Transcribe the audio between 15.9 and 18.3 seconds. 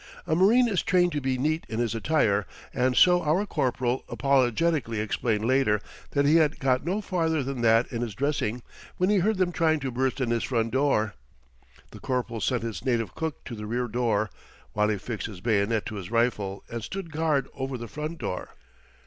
his rifle and stood guard over the front